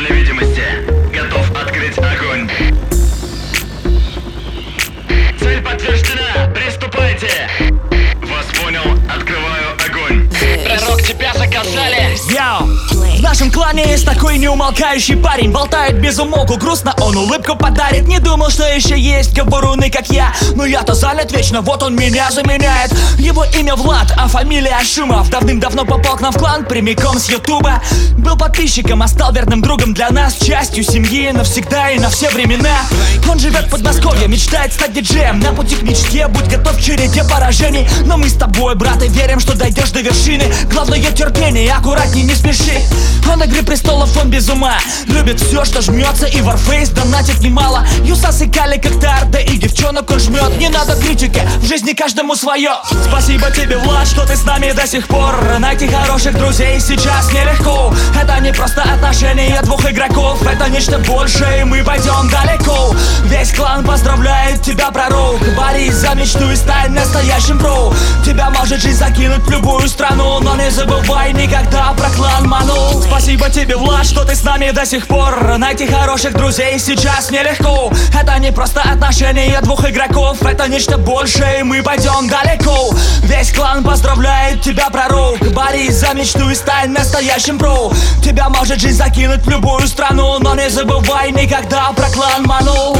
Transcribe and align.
зоне 0.00 0.14
видимости. 0.18 0.62
Готов 1.12 1.50
открыть 1.50 1.98
огонь. 1.98 2.48
Цель 5.38 5.62
подтверждена. 5.62 6.50
Приступайте. 6.54 7.48
Вас 8.22 8.46
понял. 8.62 8.82
Открываю 9.14 9.74
огонь. 9.86 10.30
Пророк, 10.64 11.02
тебя 11.02 11.32
заказали 11.34 12.16
Яу! 12.32 12.99
Нашем 13.30 13.52
клане 13.52 13.84
есть 13.88 14.04
такой 14.04 14.38
неумолкающий 14.38 15.14
парень. 15.14 15.52
Болтает 15.52 16.00
без 16.00 16.18
умолку, 16.18 16.56
грустно 16.56 16.96
он 17.00 17.16
улыбку 17.16 17.54
подарит. 17.54 18.08
Не 18.08 18.18
думал, 18.18 18.50
что 18.50 18.64
еще 18.64 18.98
есть 18.98 19.38
говоруны, 19.38 19.88
как 19.88 20.08
я. 20.10 20.34
Но 20.56 20.64
я-то 20.64 20.94
занят 20.94 21.30
вечно, 21.30 21.60
вот 21.60 21.80
он 21.84 21.94
меня 21.94 22.28
заменяет. 22.32 22.92
Его 23.18 23.44
имя 23.56 23.76
Влад, 23.76 24.12
а 24.18 24.26
фамилия 24.26 24.80
Шумов 24.82 25.30
Давным-давно 25.30 25.84
попал 25.84 26.16
к 26.16 26.20
нам 26.22 26.32
в 26.32 26.38
клан, 26.38 26.64
прямиком 26.64 27.20
с 27.20 27.30
ютуба. 27.30 27.80
Был 28.18 28.36
подписчиком, 28.36 29.00
а 29.00 29.06
стал 29.06 29.32
верным 29.32 29.62
другом 29.62 29.94
для 29.94 30.10
нас 30.10 30.34
Частью 30.34 30.82
семьи 30.82 31.30
навсегда 31.30 31.92
и 31.92 32.00
на 32.00 32.10
все 32.10 32.30
времена. 32.30 32.80
Он 33.30 33.38
живет 33.38 33.66
в 33.66 33.70
Подмосковье, 33.70 34.26
мечтает 34.26 34.72
стать 34.72 34.92
диджеем. 34.92 35.38
На 35.38 35.52
пути 35.52 35.76
к 35.76 35.82
мечте, 35.82 36.26
будь 36.26 36.48
готов 36.48 36.76
к 36.76 36.80
череде 36.80 37.22
поражений. 37.22 37.88
Но 38.06 38.16
мы 38.16 38.28
с 38.28 38.34
тобой, 38.34 38.74
брат, 38.74 39.00
и 39.04 39.08
верим, 39.08 39.38
что 39.38 39.56
дойдешь 39.56 39.90
до 39.90 40.00
вершины. 40.00 40.52
Главное 40.72 41.00
терпение, 41.12 41.72
аккуратней 41.72 42.24
не 42.24 42.34
спеши 42.34 42.80
Он 43.32 43.42
игры 43.44 43.62
престолов, 43.62 44.16
он 44.16 44.28
без 44.28 44.48
ума. 44.48 44.74
Любит 45.06 45.40
все, 45.40 45.64
что 45.64 45.80
жмется, 45.80 46.26
и 46.26 46.38
Warface 46.40 46.92
донатит 46.92 47.40
немало. 47.40 47.86
Юсас 48.02 48.40
и 48.42 48.50
Кали 48.50 48.78
как-то 48.78 49.10
да 49.30 49.38
и 49.38 49.56
девчонок 49.56 50.10
он 50.10 50.18
жмет 50.18 50.58
Не 50.58 50.68
надо 50.68 50.96
критики, 50.96 51.42
в 51.58 51.66
жизни 51.66 51.92
каждому 51.92 52.34
свое 52.34 52.70
Спасибо 53.08 53.50
тебе, 53.50 53.76
Влад, 53.78 54.06
что 54.06 54.26
ты 54.26 54.36
с 54.36 54.44
нами 54.44 54.72
до 54.72 54.86
сих 54.86 55.06
пор. 55.06 55.34
Найти 55.58 55.86
хороших 55.86 56.36
друзей 56.36 56.80
сейчас 56.80 57.32
нелегко. 57.32 57.94
Это 58.20 58.40
не 58.40 58.52
просто 58.52 58.82
отношения 58.82 59.60
двух 59.62 59.88
игроков. 59.90 60.42
Это 60.46 60.68
нечто 60.68 60.98
большее, 60.98 61.60
и 61.60 61.64
мы 61.64 61.84
пойдем 61.84 62.28
далеко. 62.30 62.94
Весь 63.24 63.52
клан 63.52 63.84
поздравляет 63.84 64.62
тебя, 64.62 64.90
пророк. 64.90 65.38
Борись 65.56 65.94
за 65.94 66.14
мечту 66.14 66.50
и 66.50 66.56
стань 66.56 66.92
настоящим 66.92 67.58
про. 67.58 67.92
Тебя 68.24 68.50
может 68.50 68.80
жизнь 68.80 68.98
закинуть 68.98 69.42
в 69.42 69.50
любую 69.50 69.88
страну 69.88 70.40
Но 70.40 70.56
не 70.56 70.70
забывай 70.70 71.32
никогда 71.32 71.92
про 71.96 72.10
клан 72.10 72.29
Ману 72.60 73.02
Спасибо 73.02 73.50
тебе, 73.50 73.76
Влад, 73.76 74.06
что 74.06 74.24
ты 74.24 74.34
с 74.34 74.42
нами 74.42 74.70
до 74.70 74.84
сих 74.86 75.06
пор. 75.06 75.58
Найти 75.58 75.86
хороших 75.86 76.34
друзей 76.34 76.78
сейчас 76.78 77.30
нелегко. 77.30 77.92
Это 78.18 78.38
не 78.38 78.52
просто 78.52 78.82
отношения 78.82 79.60
двух 79.62 79.88
игроков 79.88 80.42
Это 80.42 80.68
нечто 80.68 80.98
большее, 80.98 81.60
и 81.60 81.62
мы 81.62 81.82
пойдем 81.82 82.28
далеко. 82.28 82.94
Весь 83.22 83.52
клан 83.52 83.82
поздравляет 83.82 84.62
тебя, 84.62 84.90
пророк. 84.90 85.38
Борись 85.52 85.96
за 85.96 86.14
мечту 86.14 86.48
и 86.50 86.54
стань 86.54 86.90
настоящим 86.90 87.58
про. 87.58 87.92
Тебя 88.22 88.48
может 88.48 88.80
жизнь 88.80 88.96
закинуть 88.96 89.42
в 89.44 89.48
любую 89.48 89.86
страну 89.86 90.38
Но 90.38 90.54
не 90.54 90.68
забывай 90.70 91.30
никогда 91.32 91.92
про 91.92 92.10
клан 92.10 92.44
Ману. 92.44 92.70
Blank 92.70 92.99